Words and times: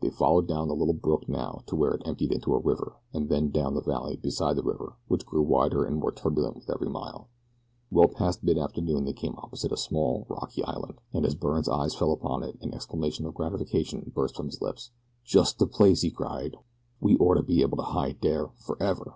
They 0.00 0.10
followed 0.10 0.46
down 0.46 0.68
the 0.68 0.76
little 0.76 0.94
brook 0.94 1.28
now 1.28 1.62
to 1.66 1.74
where 1.74 1.90
it 1.90 2.02
emptied 2.04 2.30
into 2.30 2.54
a 2.54 2.60
river 2.60 2.94
and 3.12 3.28
then 3.28 3.50
down 3.50 3.74
the 3.74 3.80
valley 3.82 4.14
beside 4.14 4.54
the 4.54 4.62
river 4.62 4.94
which 5.08 5.26
grew 5.26 5.42
wider 5.42 5.84
and 5.84 5.96
more 5.96 6.12
turbulent 6.12 6.54
with 6.54 6.70
every 6.70 6.88
mile. 6.88 7.26
Well 7.90 8.06
past 8.06 8.44
mid 8.44 8.56
afternoon 8.56 9.04
they 9.04 9.12
came 9.12 9.34
opposite 9.36 9.72
a 9.72 9.76
small, 9.76 10.26
rocky 10.28 10.62
island, 10.62 11.00
and 11.12 11.26
as 11.26 11.34
Byrne's 11.34 11.68
eyes 11.68 11.96
fell 11.96 12.12
upon 12.12 12.44
it 12.44 12.56
an 12.60 12.72
exclamation 12.72 13.26
of 13.26 13.34
gratification 13.34 14.12
burst 14.14 14.36
from 14.36 14.46
his 14.46 14.62
lips. 14.62 14.92
"Jest 15.24 15.58
de 15.58 15.66
place!" 15.66 16.02
he 16.02 16.12
cried. 16.12 16.56
"We 17.00 17.16
orter 17.16 17.42
be 17.42 17.62
able 17.62 17.78
to 17.78 17.82
hide 17.82 18.20
dere 18.20 18.52
forever." 18.64 19.12